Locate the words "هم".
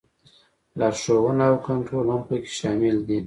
2.13-2.21